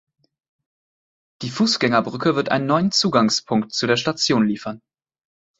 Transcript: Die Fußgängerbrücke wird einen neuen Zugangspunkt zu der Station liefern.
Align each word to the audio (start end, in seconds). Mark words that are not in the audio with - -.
Die 1.43 1.51
Fußgängerbrücke 1.51 2.35
wird 2.35 2.49
einen 2.49 2.65
neuen 2.65 2.91
Zugangspunkt 2.91 3.71
zu 3.71 3.85
der 3.85 3.97
Station 3.97 4.47
liefern. 4.47 4.81